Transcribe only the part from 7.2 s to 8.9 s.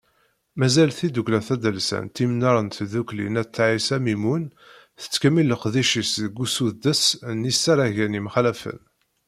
n yisaragen yemxalafen.